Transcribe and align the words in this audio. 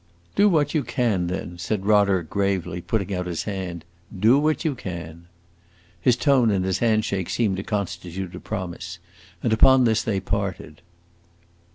"Do 0.35 0.49
what 0.49 0.73
you 0.73 0.81
can, 0.83 1.27
then," 1.27 1.59
said 1.59 1.85
Roderick 1.85 2.27
gravely, 2.27 2.81
putting 2.81 3.13
out 3.13 3.27
his 3.27 3.43
hand. 3.43 3.85
"Do 4.11 4.39
what 4.39 4.65
you 4.65 4.73
can!" 4.73 5.27
His 6.01 6.15
tone 6.15 6.49
and 6.49 6.65
his 6.65 6.79
hand 6.79 7.05
shake 7.05 7.29
seemed 7.29 7.57
to 7.57 7.63
constitute 7.63 8.33
a 8.33 8.39
promise, 8.39 8.97
and 9.43 9.53
upon 9.53 9.83
this 9.83 10.01
they 10.01 10.19
parted. 10.19 10.81